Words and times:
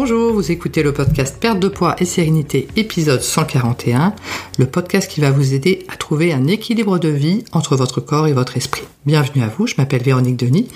Bonjour, 0.00 0.32
vous 0.32 0.52
écoutez 0.52 0.84
le 0.84 0.92
podcast 0.92 1.40
Perte 1.40 1.58
de 1.58 1.66
poids 1.66 1.96
et 1.98 2.04
sérénité 2.04 2.68
épisode 2.76 3.20
141, 3.20 4.14
le 4.56 4.66
podcast 4.66 5.10
qui 5.10 5.20
va 5.20 5.32
vous 5.32 5.54
aider 5.54 5.84
à 5.88 5.96
trouver 5.96 6.32
un 6.32 6.46
équilibre 6.46 7.00
de 7.00 7.08
vie 7.08 7.42
entre 7.50 7.74
votre 7.74 8.00
corps 8.00 8.28
et 8.28 8.32
votre 8.32 8.56
esprit. 8.56 8.84
Bienvenue 9.06 9.42
à 9.42 9.48
vous, 9.48 9.66
je 9.66 9.74
m'appelle 9.76 10.04
Véronique 10.04 10.36
Denis 10.36 10.68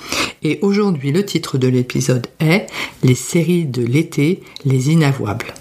et 0.42 0.58
aujourd'hui 0.60 1.12
le 1.12 1.24
titre 1.24 1.56
de 1.56 1.68
l'épisode 1.68 2.26
est 2.40 2.66
Les 3.04 3.14
séries 3.14 3.64
de 3.64 3.86
l'été, 3.86 4.42
les 4.64 4.90
inavouables. 4.90 5.54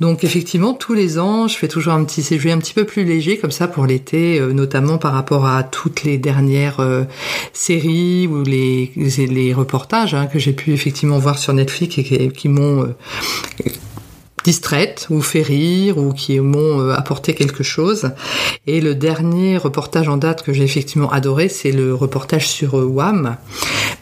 Donc 0.00 0.24
effectivement, 0.24 0.72
tous 0.72 0.94
les 0.94 1.18
ans, 1.18 1.46
je 1.46 1.56
fais 1.56 1.68
toujours 1.68 1.92
un 1.92 2.04
petit 2.04 2.22
séjour 2.22 2.52
un 2.52 2.58
petit 2.58 2.72
peu 2.72 2.84
plus 2.84 3.04
léger 3.04 3.36
comme 3.36 3.50
ça 3.50 3.68
pour 3.68 3.84
l'été, 3.84 4.40
euh, 4.40 4.52
notamment 4.52 4.96
par 4.96 5.12
rapport 5.12 5.46
à 5.46 5.62
toutes 5.62 6.04
les 6.04 6.16
dernières 6.16 6.80
euh, 6.80 7.04
séries 7.52 8.26
ou 8.26 8.42
les, 8.42 8.92
les 8.96 9.52
reportages 9.52 10.14
hein, 10.14 10.26
que 10.26 10.38
j'ai 10.38 10.54
pu 10.54 10.72
effectivement 10.72 11.18
voir 11.18 11.38
sur 11.38 11.52
Netflix 11.52 11.98
et 11.98 12.30
qui, 12.30 12.48
m'ont 12.48 12.84
euh, 12.84 12.96
distraite 14.44 15.06
ou 15.10 15.20
fait 15.20 15.42
rire 15.42 15.98
ou 15.98 16.12
qui 16.12 16.38
m'ont 16.40 16.90
apporté 16.90 17.34
quelque 17.34 17.62
chose. 17.62 18.10
Et 18.66 18.80
le 18.80 18.94
dernier 18.94 19.56
reportage 19.56 20.08
en 20.08 20.16
date 20.16 20.42
que 20.42 20.52
j'ai 20.52 20.64
effectivement 20.64 21.10
adoré, 21.10 21.48
c'est 21.48 21.72
le 21.72 21.94
reportage 21.94 22.48
sur 22.48 22.74
Wham 22.74 23.36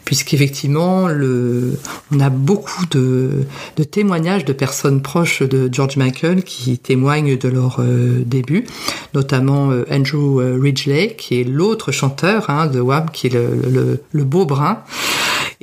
puisqu'effectivement, 0.09 1.07
le, 1.07 1.77
on 2.11 2.19
a 2.19 2.31
beaucoup 2.31 2.87
de, 2.89 3.45
témoignages 3.91 4.43
de 4.43 4.53
personnes 4.53 5.03
proches 5.03 5.43
de 5.43 5.69
George 5.71 5.97
Michael 5.97 6.41
qui 6.41 6.79
témoignent 6.79 7.37
de 7.37 7.47
leur 7.47 7.77
euh, 7.79 8.23
début, 8.25 8.65
notamment 9.13 9.69
euh, 9.69 9.85
Andrew 9.91 10.41
euh, 10.41 10.57
Ridgely, 10.59 11.15
qui 11.15 11.39
est 11.39 11.43
l'autre 11.43 11.91
chanteur 11.91 12.49
hein, 12.49 12.65
de 12.65 12.79
Wham, 12.79 13.11
qui 13.11 13.27
est 13.27 13.33
le, 13.35 14.01
le, 14.11 14.23
beau 14.23 14.45
brun. 14.47 14.79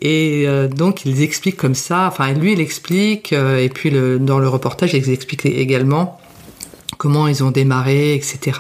Et 0.00 0.47
donc 0.75 1.05
ils 1.05 1.22
expliquent 1.22 1.56
comme 1.56 1.75
ça, 1.75 2.06
enfin 2.08 2.33
lui 2.33 2.52
il 2.52 2.61
explique, 2.61 3.33
et 3.33 3.70
puis 3.72 3.91
le, 3.91 4.19
dans 4.19 4.39
le 4.39 4.48
reportage 4.48 4.92
ils 4.94 5.11
expliquent 5.11 5.47
également 5.47 6.19
comment 6.97 7.27
ils 7.27 7.44
ont 7.44 7.50
démarré, 7.50 8.14
etc. 8.14 8.58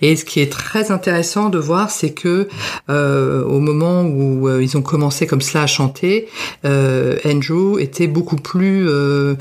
Et 0.00 0.16
ce 0.16 0.24
qui 0.24 0.40
est 0.40 0.50
très 0.50 0.90
intéressant 0.90 1.48
de 1.48 1.58
voir, 1.58 1.90
c'est 1.90 2.12
que 2.12 2.48
euh, 2.90 3.44
au 3.44 3.58
moment 3.58 4.02
où 4.02 4.48
euh, 4.48 4.62
ils 4.62 4.76
ont 4.76 4.82
commencé 4.82 5.26
comme 5.26 5.40
cela 5.40 5.64
à 5.64 5.66
chanter, 5.66 6.28
euh, 6.64 7.16
Andrew 7.24 7.78
était 7.78 8.06
beaucoup 8.06 8.36
plus, 8.36 8.88
euh, 8.88 9.34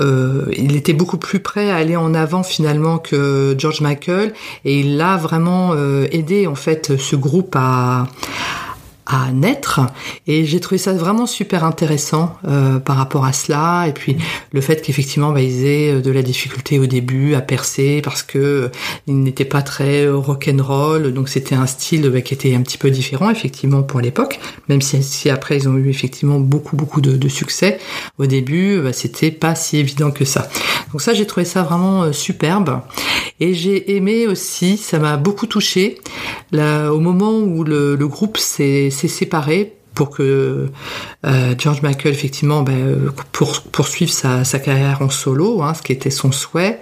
euh, 0.00 0.46
il 0.56 0.76
était 0.76 0.92
beaucoup 0.92 1.18
plus 1.18 1.40
prêt 1.40 1.70
à 1.70 1.76
aller 1.76 1.96
en 1.96 2.14
avant 2.14 2.42
finalement 2.42 2.98
que 2.98 3.54
George 3.58 3.80
Michael, 3.80 4.32
et 4.64 4.80
il 4.80 5.00
a 5.00 5.16
vraiment 5.16 5.74
aidé 6.10 6.46
en 6.46 6.54
fait 6.54 6.96
ce 6.98 7.16
groupe 7.16 7.54
à 7.56 7.62
à 7.62 8.06
naître. 9.32 9.80
Et 10.26 10.44
j'ai 10.44 10.60
trouvé 10.60 10.78
ça 10.78 10.92
vraiment 10.92 11.26
super 11.26 11.64
intéressant 11.64 12.36
euh, 12.46 12.78
par 12.78 12.96
rapport 12.96 13.24
à 13.24 13.32
cela. 13.32 13.86
Et 13.88 13.92
puis 13.92 14.16
le 14.52 14.60
fait 14.60 14.82
qu'effectivement 14.82 15.32
bah, 15.32 15.40
ils 15.40 15.66
aient 15.66 15.94
euh, 15.94 16.00
de 16.00 16.10
la 16.10 16.22
difficulté 16.22 16.78
au 16.78 16.86
début 16.86 17.34
à 17.34 17.40
percer 17.40 18.00
parce 18.02 18.22
que 18.22 18.38
euh, 18.38 18.68
ils 19.06 19.22
n'étaient 19.22 19.44
pas 19.44 19.62
très 19.62 20.08
rock'n'roll. 20.08 21.12
Donc 21.12 21.28
c'était 21.28 21.54
un 21.54 21.66
style 21.66 22.08
bah, 22.08 22.20
qui 22.20 22.34
était 22.34 22.54
un 22.54 22.62
petit 22.62 22.78
peu 22.78 22.90
différent 22.90 23.30
effectivement 23.30 23.82
pour 23.82 24.00
l'époque. 24.00 24.40
Même 24.68 24.80
si, 24.80 25.30
après 25.30 25.56
ils 25.56 25.68
ont 25.68 25.76
eu 25.76 25.88
effectivement 25.88 26.40
beaucoup 26.40 26.76
beaucoup 26.76 27.00
de, 27.00 27.28
succès 27.28 27.78
au 28.18 28.26
début 28.26 28.80
bah, 28.80 28.92
c'était 28.92 29.30
pas 29.30 29.54
si 29.54 29.78
évident 29.78 30.10
que 30.10 30.24
ça. 30.24 30.48
Donc 30.92 31.00
ça 31.00 31.14
j'ai 31.14 31.26
trouvé 31.26 31.44
ça 31.44 31.62
vraiment 31.62 32.12
superbe. 32.12 32.80
Et 33.40 33.54
j'ai 33.54 33.96
aimé 33.96 34.26
aussi 34.26 34.76
ça 34.76 34.98
m'a 34.98 35.16
beaucoup 35.16 35.46
touché 35.46 35.98
au 36.52 37.00
moment 37.00 37.38
où 37.38 37.64
le, 37.64 37.96
le 37.96 38.08
groupe 38.08 38.36
s'est 38.36 38.90
s'est 39.08 39.24
séparé 39.24 39.76
pour 39.94 40.10
que 40.10 40.68
euh, 41.26 41.54
George 41.58 41.82
Michael 41.82 42.12
effectivement 42.12 42.62
ben, 42.62 43.12
pour 43.32 43.60
poursuive 43.60 44.10
sa, 44.10 44.44
carrière 44.58 45.02
en 45.02 45.10
solo, 45.10 45.62
hein, 45.62 45.74
ce 45.74 45.82
qui 45.82 45.92
était 45.92 46.10
son 46.10 46.32
souhait. 46.32 46.80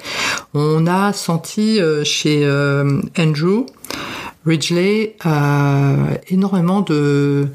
On 0.54 0.86
a 0.86 1.12
senti 1.12 1.80
euh, 1.80 2.04
chez 2.04 2.44
euh, 2.44 3.00
Andrew 3.18 3.66
Ridgely 4.46 5.10
énormément 6.28 6.80
de 6.80 7.48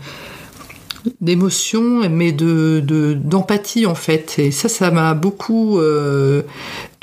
d'émotion 1.22 2.10
mais 2.10 2.32
de 2.32 2.82
d'empathie 3.14 3.86
en 3.86 3.94
fait 3.94 4.40
et 4.40 4.52
ça 4.52 4.70
ça 4.70 4.90
m'a 4.90 5.14
beaucoup 5.14 5.80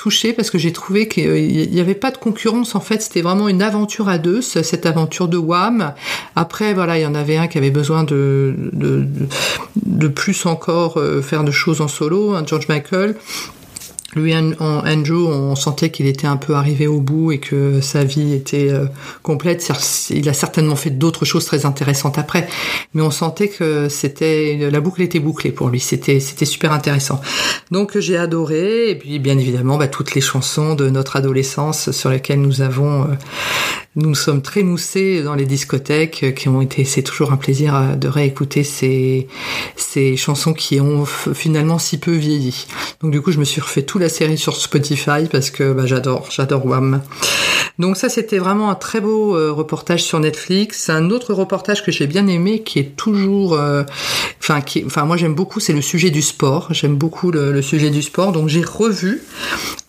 euh, 0.07 0.33
parce 0.35 0.51
que 0.51 0.59
j'ai 0.59 0.73
trouvé 0.73 1.09
qu'il 1.09 1.71
n'y 1.71 1.81
avait 1.81 1.95
pas 1.95 2.11
de 2.11 2.17
concurrence 2.17 2.75
en 2.75 2.81
fait. 2.81 3.03
C'était 3.03 3.23
vraiment 3.23 3.49
une 3.49 3.63
aventure 3.63 4.09
à 4.09 4.19
deux 4.19 4.41
cette 4.43 4.87
aventure 4.87 5.29
de 5.29 5.37
Wham. 5.37 5.95
Après 6.37 6.75
voilà 6.75 6.99
il 6.99 7.03
y 7.03 7.07
en 7.07 7.15
avait 7.15 7.37
un 7.37 7.49
qui 7.49 7.59
avait 7.59 7.71
besoin 7.71 8.05
de 8.05 8.55
de, 8.73 10.09
plus 10.09 10.47
encore 10.47 10.99
euh, 10.99 11.23
faire 11.23 11.45
de 11.45 11.51
choses 11.51 11.81
en 11.81 11.89
solo 11.89 12.35
hein, 12.35 12.43
George 12.47 12.69
Michael 12.69 13.17
lui, 14.15 14.35
Andrew, 14.37 15.27
on 15.27 15.57
sentait 15.57 15.91
qu'il 15.91 16.07
était 16.07 16.27
un 16.27 16.37
peu 16.37 16.55
arrivé 16.55 16.87
au 16.87 17.01
bout 17.01 17.33
et 17.33 17.39
que 17.39 17.81
sa 17.81 18.05
vie 18.05 18.35
était 18.35 18.71
euh, 18.71 18.85
complète. 19.23 19.67
Il 20.11 20.29
a 20.29 20.35
certainement 20.35 20.77
fait 20.77 20.91
d'autres 20.91 21.25
choses 21.25 21.47
très 21.47 21.65
intéressantes 21.65 22.19
après, 22.19 22.47
mais 22.93 23.01
on 23.01 23.11
sentait 23.11 23.49
que 23.49 23.89
c'était 23.89 24.69
la 24.71 24.81
boucle 24.81 25.01
était 25.01 25.19
bouclée 25.19 25.51
pour 25.51 25.71
lui. 25.71 25.81
C'était 25.81 26.21
c'était 26.21 26.45
super 26.45 26.73
intéressant. 26.73 27.23
Donc 27.71 27.99
j'ai 27.99 28.19
adoré 28.19 28.91
et 28.91 28.95
puis 28.97 29.19
bien 29.19 29.39
évidemment 29.39 29.79
bah, 29.79 29.89
toutes 29.89 30.15
les 30.15 30.21
chansons 30.21 30.75
de 30.75 30.91
notre 30.91 31.17
adolescence 31.17 31.91
sur 31.91 32.11
lesquelles 32.11 32.41
nous 32.41 32.61
avons 32.61 33.05
euh, 33.05 33.15
nous 33.95 34.15
sommes 34.15 34.41
très 34.41 34.63
moussés 34.63 35.23
dans 35.23 35.35
les 35.35 35.45
discothèques 35.45 36.23
euh, 36.23 36.31
qui 36.33 36.49
ont 36.49 36.61
été, 36.61 36.85
c'est 36.85 37.03
toujours 37.03 37.33
un 37.33 37.37
plaisir 37.37 37.97
de 37.97 38.09
réécouter 38.09 38.65
ces, 38.65 39.27
ces 39.77 40.17
chansons 40.17 40.55
qui 40.55 40.81
ont 40.81 41.05
finalement 41.05 41.79
si 41.79 41.99
peu 41.99 42.13
vieilli. 42.13 42.67
Donc 43.03 43.11
du 43.11 43.21
coup, 43.21 43.33
je 43.33 43.39
me 43.39 43.45
suis 43.45 43.61
refait 43.61 43.83
toute 43.83 44.02
la 44.03 44.09
série 44.09 44.37
sur 44.37 44.57
Spotify 44.57 45.27
parce 45.31 45.51
que 45.51 45.73
bah, 45.73 45.87
j'adore, 45.87 46.27
j'adore 46.31 46.67
Wham. 46.67 47.01
Donc 47.79 47.97
ça, 47.97 48.09
c'était 48.09 48.39
vraiment 48.39 48.71
un 48.71 48.75
très 48.75 49.01
beau 49.01 49.35
euh, 49.35 49.51
reportage 49.51 50.03
sur 50.03 50.21
Netflix. 50.21 50.91
Un 50.91 51.11
autre 51.11 51.33
reportage 51.33 51.83
que 51.83 51.91
j'ai 51.91 52.07
bien 52.07 52.27
aimé, 52.27 52.63
qui 52.63 52.79
est 52.79 52.97
toujours, 52.97 53.59
enfin, 54.41 54.61
qui, 54.61 54.85
enfin, 54.85 55.05
moi 55.05 55.17
j'aime 55.17 55.35
beaucoup, 55.35 55.61
c'est 55.61 55.73
le 55.73 55.81
sujet 55.81 56.11
du 56.11 56.21
sport. 56.21 56.69
J'aime 56.71 56.97
beaucoup 56.97 57.31
le, 57.31 57.63
sujet 57.63 57.91
du 57.91 58.03
sport. 58.03 58.33
Donc 58.33 58.49
j'ai 58.49 58.63
revu 58.63 59.23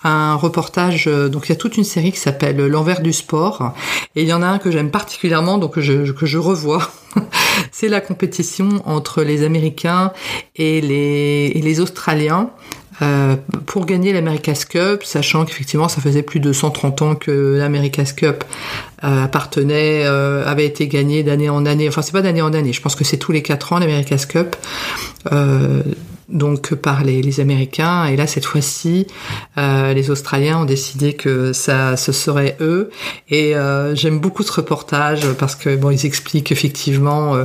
un 0.03 0.35
reportage. 0.35 1.05
donc 1.05 1.45
il 1.45 1.49
y 1.49 1.51
a 1.53 1.57
toute 1.57 1.75
une 1.75 1.83
série 1.83 2.11
qui 2.11 2.19
s'appelle 2.19 2.57
L'envers 2.57 3.01
du 3.01 3.13
sport 3.13 3.73
et 4.15 4.21
il 4.21 4.27
y 4.27 4.33
en 4.33 4.41
a 4.41 4.47
un 4.47 4.59
que 4.59 4.69
j'aime 4.69 4.91
particulièrement, 4.91 5.57
donc 5.57 5.75
que 5.75 5.81
je, 5.81 6.11
que 6.11 6.25
je 6.25 6.37
revois. 6.37 6.91
c'est 7.71 7.87
la 7.89 8.01
compétition 8.01 8.81
entre 8.85 9.23
les 9.23 9.43
Américains 9.43 10.11
et 10.55 10.81
les, 10.81 11.51
et 11.55 11.61
les 11.61 11.79
Australiens. 11.79 12.51
Euh, 13.03 13.35
pour 13.65 13.85
gagner 13.85 14.13
l'America's 14.13 14.65
Cup, 14.65 15.03
sachant 15.03 15.45
qu'effectivement 15.45 15.89
ça 15.89 16.01
faisait 16.01 16.23
plus 16.23 16.39
de 16.39 16.53
130 16.53 17.01
ans 17.01 17.15
que 17.15 17.57
l'America's 17.57 18.13
Cup 18.13 18.43
euh, 19.03 19.23
appartenait, 19.23 20.05
euh, 20.05 20.45
avait 20.45 20.65
été 20.65 20.87
gagné 20.87 21.23
d'année 21.23 21.49
en 21.49 21.65
année. 21.65 21.87
Enfin 21.89 22.01
c'est 22.01 22.11
pas 22.11 22.21
d'année 22.21 22.41
en 22.41 22.53
année, 22.53 22.71
je 22.71 22.81
pense 22.81 22.95
que 22.95 23.03
c'est 23.03 23.17
tous 23.17 23.31
les 23.31 23.41
4 23.41 23.73
ans 23.73 23.79
l'America's 23.79 24.25
Cup. 24.25 24.55
Euh, 26.29 26.43
donc 26.43 26.73
par 26.75 27.03
les, 27.03 27.21
les, 27.21 27.39
Américains. 27.39 28.05
Et 28.05 28.15
là, 28.15 28.27
cette 28.27 28.45
fois-ci, 28.45 29.07
euh, 29.57 29.93
les 29.93 30.11
Australiens 30.11 30.59
ont 30.59 30.65
décidé 30.65 31.13
que 31.13 31.53
ça, 31.53 31.97
ce 31.97 32.11
serait 32.11 32.57
eux. 32.61 32.91
Et 33.29 33.55
euh, 33.55 33.95
j'aime 33.95 34.19
beaucoup 34.19 34.43
ce 34.43 34.51
reportage 34.51 35.27
parce 35.33 35.55
que 35.55 35.75
bon, 35.75 35.89
ils 35.89 36.05
expliquent 36.05 36.51
effectivement 36.51 37.35
euh, 37.35 37.43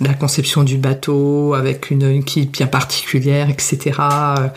la 0.00 0.14
conception 0.14 0.64
du 0.64 0.76
bateau 0.76 1.54
avec 1.54 1.90
une, 1.90 2.02
une 2.02 2.24
bien 2.46 2.66
particulière, 2.66 3.48
etc. 3.50 3.98
Euh, 4.00 4.48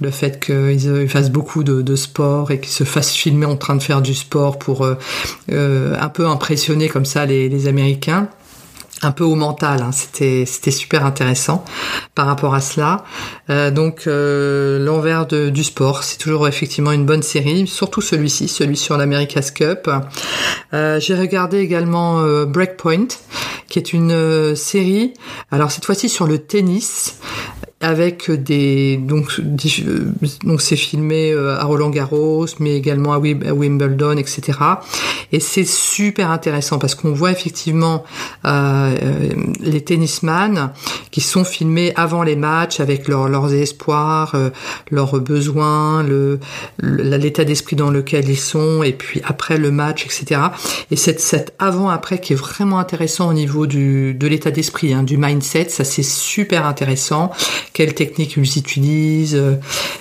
le 0.00 0.10
fait 0.10 0.44
qu'ils 0.44 1.08
fassent 1.08 1.30
beaucoup 1.30 1.64
de, 1.64 1.82
de 1.82 1.96
sport 1.96 2.50
et 2.50 2.60
qu'ils 2.60 2.72
se 2.72 2.84
fassent 2.84 3.14
filmer 3.14 3.46
en 3.46 3.56
train 3.56 3.76
de 3.76 3.82
faire 3.82 4.02
du 4.02 4.14
sport 4.14 4.58
pour 4.58 4.84
euh, 5.50 5.96
un 5.98 6.08
peu 6.08 6.26
impressionner 6.26 6.88
comme 6.88 7.04
ça 7.04 7.26
les, 7.26 7.48
les 7.48 7.68
Américains 7.68 8.28
un 9.02 9.12
peu 9.12 9.24
au 9.24 9.34
mental. 9.34 9.82
Hein. 9.82 9.92
C'était 9.92 10.44
c'était 10.46 10.70
super 10.70 11.04
intéressant 11.04 11.64
par 12.14 12.26
rapport 12.26 12.54
à 12.54 12.60
cela. 12.60 13.04
Euh, 13.48 13.70
donc 13.70 14.06
euh, 14.06 14.78
l'envers 14.78 15.26
du 15.26 15.64
sport, 15.64 16.04
c'est 16.04 16.18
toujours 16.18 16.48
effectivement 16.48 16.92
une 16.92 17.06
bonne 17.06 17.22
série, 17.22 17.66
surtout 17.66 18.00
celui-ci, 18.00 18.48
celui 18.48 18.76
sur 18.76 18.96
l'America's 18.96 19.50
Cup. 19.50 19.90
Euh, 20.72 21.00
J'ai 21.00 21.14
regardé 21.14 21.58
également 21.58 22.22
Breakpoint, 22.44 23.08
qui 23.68 23.78
est 23.78 23.92
une 23.92 24.54
série. 24.54 25.14
Alors 25.50 25.70
cette 25.70 25.84
fois-ci 25.84 26.08
sur 26.08 26.26
le 26.26 26.38
tennis 26.38 27.16
avec 27.80 28.30
des 28.30 28.98
donc 28.98 29.40
donc 30.44 30.60
c'est 30.60 30.76
filmé 30.76 31.32
euh, 31.32 31.58
à 31.58 31.64
Roland 31.64 31.88
Garros 31.88 32.44
mais 32.58 32.76
également 32.76 33.14
à 33.14 33.18
Wimbledon 33.18 34.18
etc 34.18 34.58
et 35.32 35.40
c'est 35.40 35.64
super 35.64 36.30
intéressant 36.30 36.78
parce 36.78 36.94
qu'on 36.94 37.12
voit 37.12 37.30
effectivement 37.30 38.04
euh, 38.44 39.30
les 39.60 39.80
tennisman 39.80 40.72
qui 41.10 41.22
sont 41.22 41.42
filmés 41.42 41.94
avant 41.96 42.22
les 42.22 42.36
matchs 42.36 42.80
avec 42.80 43.08
leurs 43.08 43.54
espoirs 43.54 44.34
euh, 44.34 44.50
leurs 44.90 45.18
besoins 45.18 46.02
le 46.02 46.38
l'état 46.82 47.44
d'esprit 47.44 47.76
dans 47.76 47.90
lequel 47.90 48.28
ils 48.28 48.38
sont 48.38 48.82
et 48.82 48.92
puis 48.92 49.22
après 49.24 49.56
le 49.56 49.70
match 49.70 50.04
etc 50.04 50.38
et 50.90 50.96
cette 50.96 51.20
cette 51.20 51.54
avant 51.58 51.88
après 51.88 52.20
qui 52.20 52.34
est 52.34 52.36
vraiment 52.36 52.78
intéressant 52.78 53.30
au 53.30 53.32
niveau 53.32 53.66
du 53.66 54.12
de 54.12 54.26
l'état 54.26 54.50
d'esprit 54.50 54.92
hein, 54.92 55.02
du 55.02 55.16
mindset 55.16 55.70
ça 55.70 55.84
c'est 55.84 56.02
super 56.02 56.66
intéressant 56.66 57.30
quelles 57.80 57.94
techniques 57.94 58.36
ils 58.36 58.58
utilisent. 58.58 59.42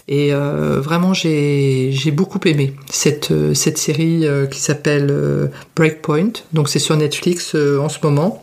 et 0.10 0.32
vraiment, 0.34 1.14
j'ai 1.14 2.12
beaucoup 2.12 2.40
aimé 2.46 2.74
cette, 2.90 3.32
cette 3.54 3.78
série 3.78 4.26
qui 4.52 4.60
s'appelle 4.60 5.50
Breakpoint. 5.78 6.34
Donc 6.52 6.68
c'est 6.68 6.80
sur 6.80 6.98
Netflix 6.98 7.56
en 7.56 7.88
ce 7.88 8.00
moment. 8.04 8.42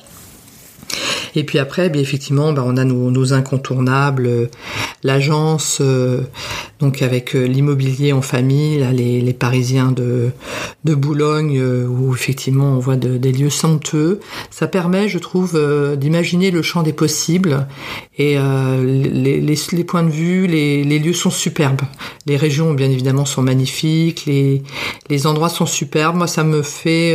Et 1.36 1.44
puis 1.44 1.58
après, 1.58 1.90
bien 1.90 2.00
effectivement, 2.00 2.52
ben, 2.54 2.64
on 2.66 2.78
a 2.78 2.84
nos, 2.84 3.32
incontournables, 3.34 4.26
euh, 4.26 4.46
l'agence, 5.02 5.78
euh, 5.82 6.22
donc 6.80 7.02
avec 7.02 7.36
euh, 7.36 7.44
l'immobilier 7.44 8.14
en 8.14 8.22
famille, 8.22 8.78
là, 8.78 8.90
les, 8.90 9.20
les, 9.20 9.32
Parisiens 9.34 9.92
de, 9.92 10.30
de 10.84 10.94
Boulogne, 10.94 11.60
où 11.60 12.14
effectivement 12.14 12.72
on 12.72 12.78
voit 12.78 12.96
des 12.96 13.32
lieux 13.32 13.50
somptueux. 13.50 14.20
Ça 14.50 14.66
permet, 14.66 15.08
je 15.08 15.18
trouve, 15.18 15.60
d'imaginer 15.96 16.50
le 16.50 16.62
champ 16.62 16.82
des 16.82 16.94
possibles. 16.94 17.66
Et 18.16 18.38
les, 18.38 19.84
points 19.86 20.04
de 20.04 20.10
vue, 20.10 20.46
les, 20.46 20.98
lieux 20.98 21.12
sont 21.12 21.30
superbes. 21.30 21.82
Les 22.24 22.38
régions, 22.38 22.72
bien 22.72 22.90
évidemment, 22.90 23.26
sont 23.26 23.42
magnifiques. 23.42 24.24
Les, 24.24 25.26
endroits 25.26 25.50
sont 25.50 25.66
superbes. 25.66 26.16
Moi, 26.16 26.26
ça 26.26 26.44
me 26.44 26.62
fait, 26.62 27.14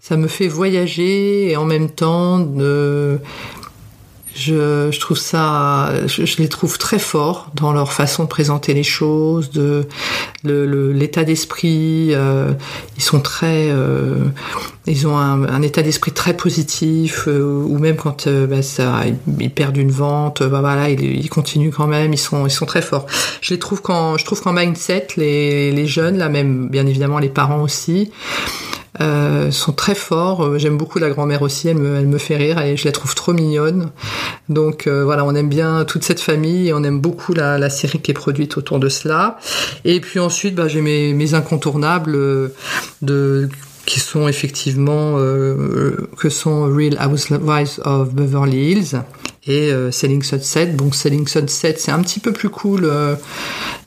ça 0.00 0.18
me 0.18 0.28
fait 0.28 0.48
voyager 0.48 1.50
et 1.50 1.56
en 1.56 1.64
même 1.64 1.88
temps 1.88 2.38
je, 4.34 4.98
trouve 4.98 5.18
ça, 5.18 5.92
je, 6.06 6.36
les 6.38 6.48
trouve 6.48 6.78
très 6.78 6.98
forts 6.98 7.50
dans 7.54 7.72
leur 7.72 7.92
façon 7.92 8.24
de 8.24 8.28
présenter 8.28 8.72
les 8.74 8.82
choses, 8.82 9.50
de 9.50 9.86
l'état 10.44 11.24
d'esprit. 11.24 12.08
Euh, 12.12 12.52
ils 12.96 13.02
sont 13.02 13.20
très, 13.20 13.68
euh, 13.70 14.24
ils 14.86 15.06
ont 15.06 15.16
un, 15.16 15.62
état 15.62 15.82
d'esprit 15.82 16.12
très 16.12 16.34
positif. 16.34 17.28
Euh, 17.28 17.42
ou 17.42 17.78
même 17.78 17.96
quand 17.96 18.28
bah, 18.28 18.56
ils, 19.38 19.50
perdent 19.50 19.76
une 19.76 19.92
vente, 19.92 20.42
bah, 20.42 20.60
voilà, 20.60 20.88
ils, 20.88 21.02
ils, 21.02 21.28
continuent 21.30 21.72
quand 21.72 21.86
même. 21.86 22.12
Ils 22.12 22.18
sont, 22.18 22.46
ils 22.46 22.50
sont 22.50 22.66
très 22.66 22.82
forts. 22.82 23.06
Je 23.40 23.52
les 23.52 23.58
trouve 23.58 23.82
quand, 23.82 24.16
je 24.16 24.24
trouve 24.24 24.40
qu'en 24.40 24.52
mindset, 24.52 25.08
les, 25.16 25.72
les 25.72 25.86
jeunes, 25.86 26.16
là 26.16 26.28
même, 26.28 26.68
bien 26.68 26.86
évidemment 26.86 27.18
les 27.18 27.28
parents 27.28 27.62
aussi. 27.62 28.10
Euh, 29.00 29.50
sont 29.50 29.72
très 29.72 29.94
forts. 29.94 30.44
Euh, 30.44 30.58
j'aime 30.58 30.76
beaucoup 30.76 30.98
la 30.98 31.08
grand-mère 31.08 31.40
aussi, 31.40 31.66
elle 31.68 31.78
me, 31.78 32.18
fait 32.18 32.36
rire 32.36 32.60
et 32.60 32.76
je 32.76 32.84
la 32.84 32.92
trouve 32.92 33.14
trop 33.14 33.32
mignonne. 33.32 33.90
Donc 34.50 34.86
euh, 34.86 35.02
voilà, 35.02 35.24
on 35.24 35.34
aime 35.34 35.48
bien 35.48 35.86
toute 35.86 36.04
cette 36.04 36.20
famille 36.20 36.68
et 36.68 36.74
on 36.74 36.84
aime 36.84 37.00
beaucoup 37.00 37.32
la, 37.32 37.70
série 37.70 38.00
qui 38.00 38.10
est 38.10 38.14
produite 38.14 38.58
autour 38.58 38.78
de 38.78 38.90
cela. 38.90 39.38
Et 39.86 40.00
puis 40.00 40.18
ensuite, 40.18 40.54
bah, 40.54 40.68
j'ai 40.68 40.82
mes, 40.82 41.34
incontournables 41.34 42.18
de 43.00 43.48
qui 43.86 43.98
sont 43.98 44.28
effectivement 44.28 45.16
que 45.16 46.28
sont 46.28 46.64
Real 46.64 46.98
Housewives 47.00 47.80
of 47.84 48.12
Beverly 48.12 48.72
Hills 48.72 49.00
et 49.46 49.72
Selling 49.90 50.22
Sunset. 50.22 50.66
Bon, 50.66 50.92
Selling 50.92 51.26
Sunset, 51.26 51.76
c'est 51.78 51.90
un 51.90 52.02
petit 52.02 52.20
peu 52.20 52.32
plus 52.32 52.50
cool 52.50 52.90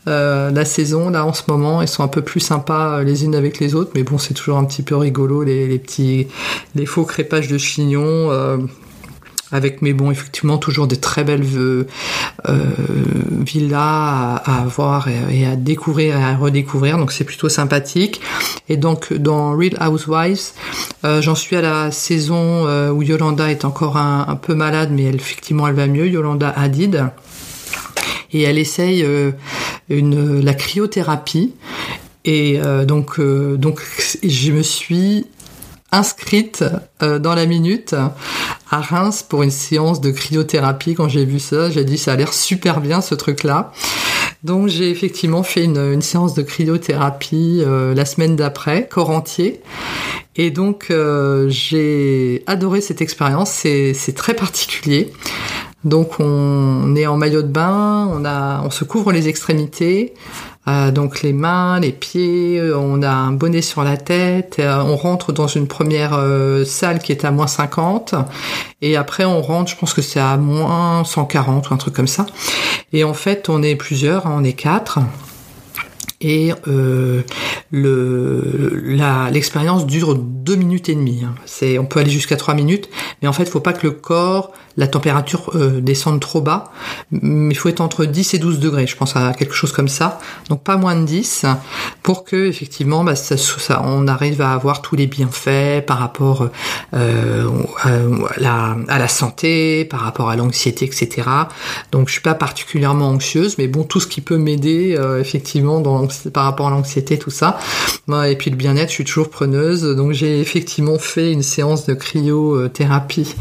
la 0.05 0.65
saison 0.65 1.09
là 1.09 1.25
en 1.25 1.33
ce 1.33 1.43
moment, 1.47 1.81
elles 1.81 1.87
sont 1.87 2.03
un 2.03 2.07
peu 2.07 2.21
plus 2.21 2.39
sympas 2.39 2.99
euh, 2.99 3.03
les 3.03 3.25
unes 3.25 3.35
avec 3.35 3.59
les 3.59 3.75
autres, 3.75 3.91
mais 3.95 4.03
bon 4.03 4.17
c'est 4.17 4.33
toujours 4.33 4.57
un 4.57 4.65
petit 4.65 4.83
peu 4.83 4.95
rigolo 4.95 5.43
les, 5.43 5.79
petits 5.79 6.27
les 6.75 6.85
faux 6.85 7.05
crépages 7.05 7.47
de 7.47 7.57
chignons. 7.57 8.31
Euh, 8.31 8.57
avec 9.51 9.83
mais 9.83 9.93
bon 9.93 10.09
effectivement 10.09 10.57
toujours 10.57 10.87
des 10.87 10.97
très 10.97 11.23
belles 11.23 11.45
villas 12.43 14.41
à, 14.43 14.65
voir 14.67 15.07
et, 15.07 15.45
à 15.45 15.55
découvrir 15.55 16.17
et 16.17 16.23
à 16.23 16.35
redécouvrir 16.35 16.97
donc 16.97 17.11
c'est 17.11 17.25
plutôt 17.25 17.47
sympathique 17.47 18.21
et 18.69 18.75
donc 18.75 19.13
dans 19.13 19.55
Real 19.55 19.77
Housewives 19.79 20.49
j'en 21.03 21.35
suis 21.35 21.55
à 21.55 21.61
la 21.61 21.91
saison 21.91 22.65
où 22.89 23.03
Yolanda 23.03 23.51
est 23.51 23.65
encore 23.65 23.97
un, 23.97 24.35
peu 24.35 24.55
malade 24.55 24.89
mais 24.91 25.03
elle 25.03 25.15
effectivement 25.15 25.67
elle 25.67 25.75
va 25.75 25.85
mieux 25.85 26.07
Yolanda 26.07 26.49
Hadid 26.49 27.11
et 28.35 28.43
elle 28.43 28.57
essaye 28.57 29.03
euh, 29.03 29.31
la 29.89 30.53
cryothérapie. 30.53 31.53
Et 32.25 32.59
euh, 32.59 32.85
donc, 32.85 33.19
euh, 33.19 33.55
donc, 33.57 33.81
je 34.23 34.51
me 34.51 34.63
suis 34.63 35.27
inscrite 35.91 36.65
dans 36.99 37.35
la 37.35 37.45
minute 37.45 37.95
à 38.69 38.81
Reims 38.81 39.23
pour 39.23 39.43
une 39.43 39.51
séance 39.51 40.01
de 40.01 40.11
cryothérapie. 40.11 40.93
Quand 40.93 41.07
j'ai 41.07 41.23
vu 41.23 41.39
ça, 41.39 41.69
j'ai 41.69 41.85
dit 41.85 41.97
ça 41.97 42.13
a 42.13 42.15
l'air 42.17 42.33
super 42.33 42.81
bien 42.81 42.99
ce 42.99 43.15
truc-là. 43.15 43.71
Donc 44.43 44.67
j'ai 44.67 44.89
effectivement 44.89 45.41
fait 45.43 45.63
une, 45.63 45.77
une, 45.77 46.01
séance 46.01 46.33
de 46.33 46.41
cryothérapie 46.41 47.63
la 47.65 48.03
semaine 48.03 48.35
d'après, 48.35 48.89
corps 48.89 49.11
entier. 49.11 49.61
Et 50.35 50.51
donc 50.51 50.91
j'ai 51.47 52.43
adoré 52.45 52.81
cette 52.81 53.01
expérience, 53.01 53.51
c'est 53.51 54.15
très 54.15 54.33
particulier. 54.33 55.13
Donc 55.85 56.19
on 56.19 56.95
est 56.95 57.05
en 57.05 57.15
maillot 57.15 57.43
de 57.43 57.47
bain, 57.47 58.09
on, 58.63 58.71
se 58.71 58.83
couvre 58.83 59.11
les 59.11 59.27
extrémités, 59.27 60.15
euh, 60.67 60.89
donc 60.89 61.21
les 61.21 61.31
mains, 61.31 61.79
les 61.79 61.91
pieds, 61.91 62.59
on 62.73 63.03
a 63.03 63.11
un 63.11 63.31
bonnet 63.31 63.61
sur 63.61 63.83
la 63.83 63.95
tête, 63.95 64.55
euh, 64.57 64.81
on 64.81 64.95
rentre 64.95 65.31
dans 65.31 65.45
une 65.45 65.67
première 65.67 66.15
euh, 66.15 66.65
salle 66.65 66.97
qui 66.97 67.11
est 67.11 67.23
à 67.23 67.29
moins 67.29 67.45
50, 67.45 68.15
et 68.81 68.97
après 68.97 69.25
on 69.25 69.43
rentre, 69.43 69.69
je 69.69 69.77
pense 69.77 69.93
que 69.93 70.01
c'est 70.01 70.19
à 70.19 70.37
moins 70.37 71.03
140 71.03 71.69
ou 71.69 71.73
un 71.75 71.77
truc 71.77 71.93
comme 71.93 72.07
ça. 72.07 72.25
Et 72.91 73.03
en 73.03 73.13
fait 73.13 73.47
on 73.47 73.61
est 73.61 73.75
plusieurs, 73.75 74.25
hein, 74.25 74.37
on 74.39 74.43
est 74.43 74.53
quatre. 74.53 74.99
Et 76.21 76.53
euh, 76.67 77.21
l'expérience 79.31 79.85
dure 79.85 80.15
deux 80.15 80.55
minutes 80.55 80.89
et 80.89 80.95
demie. 80.95 81.23
Hein. 81.25 81.35
C'est, 81.45 81.77
on 81.77 81.85
peut 81.85 81.99
aller 81.99 82.09
jusqu'à 82.09 82.37
trois 82.37 82.53
minutes, 82.53 82.89
mais 83.21 83.27
en 83.27 83.33
fait, 83.33 83.43
il 83.43 83.49
faut 83.49 83.59
pas 83.59 83.73
que 83.73 83.85
le 83.85 83.91
corps 83.91 84.51
la 84.77 84.87
température 84.87 85.51
euh, 85.55 85.79
descende 85.79 86.19
trop 86.19 86.41
bas, 86.41 86.71
il 87.11 87.55
faut 87.55 87.69
être 87.69 87.81
entre 87.81 88.05
10 88.05 88.33
et 88.33 88.39
12 88.39 88.59
degrés, 88.59 88.87
je 88.87 88.97
pense 88.97 89.15
à 89.15 89.33
quelque 89.33 89.53
chose 89.53 89.71
comme 89.71 89.87
ça, 89.87 90.19
donc 90.49 90.63
pas 90.63 90.75
moins 90.75 90.95
de 90.95 91.05
10, 91.05 91.45
pour 92.03 92.25
que 92.25 92.47
effectivement 92.47 93.03
bah, 93.03 93.15
ça, 93.15 93.37
ça, 93.37 93.81
on 93.85 94.07
arrive 94.07 94.41
à 94.41 94.53
avoir 94.53 94.81
tous 94.81 94.95
les 94.95 95.07
bienfaits 95.07 95.85
par 95.85 95.99
rapport 95.99 96.49
euh, 96.93 97.49
à, 97.83 97.89
la, 98.37 98.75
à, 98.89 98.99
la, 98.99 99.07
santé, 99.07 99.85
par 99.85 100.01
rapport 100.01 100.29
à 100.29 100.35
l'anxiété, 100.35 100.85
etc. 100.85 101.29
Donc 101.91 102.07
je 102.09 102.13
suis 102.13 102.21
pas 102.21 102.35
particulièrement 102.35 103.09
anxieuse, 103.09 103.57
mais 103.57 103.67
bon, 103.67 103.83
tout 103.83 104.01
ce 104.01 104.07
qui 104.07 104.19
peut 104.19 104.37
m'aider 104.37 104.95
euh, 104.97 105.21
effectivement 105.21 105.79
dans, 105.79 106.07
par 106.33 106.43
rapport 106.43 106.67
à 106.67 106.71
l'anxiété, 106.71 107.17
tout 107.17 107.31
ça. 107.31 107.59
Et 108.27 108.35
puis 108.35 108.51
le 108.51 108.55
bien-être, 108.55 108.89
je 108.89 108.93
suis 108.93 109.03
toujours 109.03 109.29
preneuse, 109.29 109.83
donc 109.83 110.11
j'ai 110.11 110.39
effectivement 110.39 110.99
fait 110.99 111.31
une 111.31 111.41
séance 111.41 111.85
de 111.85 111.93
cryothérapie 111.95 113.35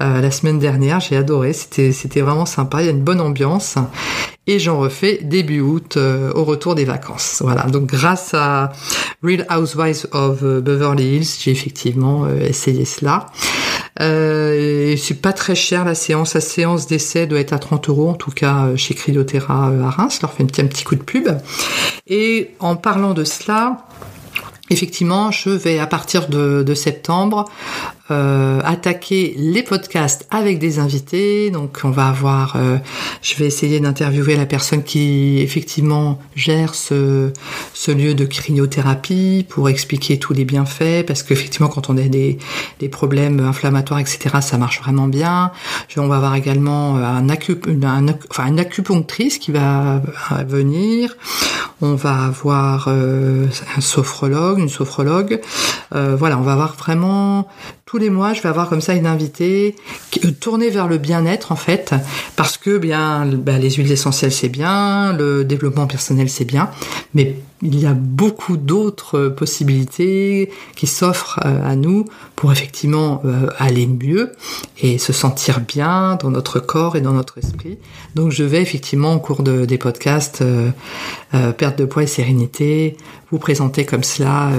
euh, 0.00 0.20
la 0.20 0.30
semaine 0.30 0.58
dernière. 0.58 1.00
J'ai 1.00 1.16
adoré, 1.16 1.52
c'était 1.52 2.20
vraiment 2.20 2.46
sympa. 2.46 2.82
Il 2.82 2.86
y 2.86 2.88
a 2.88 2.92
une 2.92 3.02
bonne 3.02 3.20
ambiance 3.20 3.76
et 4.46 4.58
j'en 4.58 4.78
refais 4.78 5.20
début 5.22 5.60
août 5.60 5.96
euh, 5.96 6.32
au 6.34 6.44
retour 6.44 6.74
des 6.74 6.86
vacances. 6.86 7.42
Voilà. 7.44 7.64
Donc 7.64 7.86
grâce 7.86 8.32
à 8.32 8.72
Real 9.22 9.46
Housewives 9.50 10.06
of 10.12 10.42
Beverly 10.42 11.16
Hills, 11.16 11.36
j'ai 11.38 11.50
effectivement 11.50 12.24
euh, 12.24 12.40
essayé 12.40 12.86
cela. 12.86 13.26
Euh, 14.00 14.96
c'est 14.96 15.20
pas 15.20 15.32
très 15.32 15.54
cher 15.54 15.84
la 15.84 15.94
séance. 15.94 16.34
La 16.34 16.40
séance 16.40 16.86
d'essai 16.86 17.26
doit 17.26 17.40
être 17.40 17.52
à 17.52 17.58
30 17.58 17.88
euros, 17.88 18.08
en 18.08 18.14
tout 18.14 18.30
cas 18.30 18.76
chez 18.76 18.94
Cryotera 18.94 19.66
à 19.66 19.90
Reims. 19.90 20.16
Je 20.16 20.22
leur 20.22 20.32
fais 20.32 20.42
un 20.42 20.46
petit, 20.46 20.84
coup 20.84 20.94
de 20.94 21.02
pub. 21.02 21.28
Et 22.06 22.50
en 22.60 22.76
parlant 22.76 23.14
de 23.14 23.24
cela, 23.24 23.84
Effectivement, 24.70 25.30
je 25.30 25.48
vais 25.48 25.78
à 25.78 25.86
partir 25.86 26.28
de 26.28 26.74
septembre 26.74 27.46
euh, 28.10 28.60
attaquer 28.64 29.34
les 29.36 29.62
podcasts 29.62 30.26
avec 30.30 30.58
des 30.58 30.78
invités. 30.78 31.50
Donc 31.50 31.80
on 31.84 31.90
va 31.90 32.08
avoir, 32.08 32.56
euh, 32.56 32.78
je 33.22 33.36
vais 33.36 33.46
essayer 33.46 33.80
d'interviewer 33.80 34.36
la 34.36 34.46
personne 34.46 34.82
qui 34.82 35.40
effectivement 35.40 36.18
gère 36.34 36.74
ce, 36.74 37.32
ce 37.74 37.90
lieu 37.90 38.14
de 38.14 38.24
cryothérapie 38.24 39.46
pour 39.48 39.68
expliquer 39.68 40.18
tous 40.18 40.32
les 40.32 40.44
bienfaits, 40.44 41.04
parce 41.06 41.22
qu'effectivement 41.22 41.68
quand 41.68 41.90
on 41.90 41.96
a 41.96 42.02
des, 42.02 42.38
des 42.80 42.88
problèmes 42.88 43.40
inflammatoires, 43.40 44.00
etc., 44.00 44.36
ça 44.40 44.58
marche 44.58 44.80
vraiment 44.80 45.08
bien. 45.08 45.52
On 45.96 46.06
va 46.06 46.16
avoir 46.16 46.36
également 46.36 46.96
un, 46.96 47.28
un 47.28 48.06
enfin, 48.30 48.46
une 48.46 48.60
acupunctrice 48.60 49.38
qui 49.38 49.50
va 49.50 50.02
venir. 50.46 51.16
On 51.80 51.94
va 51.94 52.24
avoir 52.24 52.86
euh, 52.88 53.46
un 53.76 53.80
sophrologue, 53.80 54.58
une 54.58 54.68
sophrologue. 54.68 55.40
Euh, 55.94 56.16
voilà, 56.16 56.36
on 56.38 56.42
va 56.42 56.52
avoir 56.52 56.74
vraiment 56.74 57.46
tous 57.88 57.96
les 57.96 58.10
mois, 58.10 58.34
je 58.34 58.42
vais 58.42 58.50
avoir 58.50 58.68
comme 58.68 58.82
ça 58.82 58.92
une 58.92 59.06
invitée 59.06 59.74
euh, 60.22 60.30
tournée 60.30 60.68
vers 60.68 60.88
le 60.88 60.98
bien-être 60.98 61.52
en 61.52 61.56
fait, 61.56 61.94
parce 62.36 62.58
que 62.58 62.76
bien, 62.76 63.24
bah, 63.24 63.56
les 63.56 63.70
huiles 63.70 63.90
essentielles 63.90 64.30
c'est 64.30 64.50
bien, 64.50 65.14
le 65.14 65.42
développement 65.42 65.86
personnel 65.86 66.28
c'est 66.28 66.44
bien, 66.44 66.68
mais 67.14 67.36
il 67.62 67.78
y 67.78 67.86
a 67.86 67.94
beaucoup 67.94 68.56
d'autres 68.56 69.28
possibilités 69.28 70.50
qui 70.76 70.86
s'offrent 70.86 71.40
euh, 71.44 71.68
à 71.68 71.76
nous 71.76 72.04
pour 72.36 72.52
effectivement 72.52 73.20
euh, 73.24 73.48
aller 73.58 73.86
mieux 73.86 74.32
et 74.80 74.98
se 74.98 75.12
sentir 75.12 75.60
bien 75.60 76.16
dans 76.16 76.30
notre 76.30 76.60
corps 76.60 76.96
et 76.96 77.00
dans 77.00 77.12
notre 77.12 77.38
esprit. 77.38 77.78
Donc 78.14 78.30
je 78.30 78.44
vais 78.44 78.62
effectivement 78.62 79.14
au 79.14 79.20
cours 79.20 79.42
de, 79.42 79.64
des 79.64 79.78
podcasts 79.78 80.42
perte 81.58 81.78
de 81.78 81.84
poids 81.84 82.04
et 82.04 82.06
sérénité 82.06 82.96
vous 83.30 83.38
présenter 83.38 83.84
comme 83.84 84.04
cela 84.04 84.50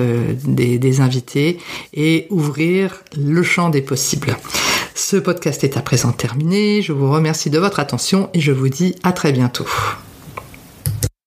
des 0.46 1.02
invités 1.02 1.60
et 1.94 2.28
ouvrir 2.30 3.04
le 3.18 3.42
champ 3.42 3.70
des 3.70 3.82
possibles. 3.82 4.38
Ce 5.00 5.16
podcast 5.16 5.64
est 5.64 5.78
à 5.78 5.82
présent 5.82 6.12
terminé. 6.12 6.82
Je 6.82 6.92
vous 6.92 7.10
remercie 7.10 7.50
de 7.50 7.58
votre 7.58 7.80
attention 7.80 8.30
et 8.34 8.42
je 8.42 8.52
vous 8.52 8.68
dis 8.68 8.96
à 9.02 9.14
très 9.14 9.32
bientôt. 9.32 9.66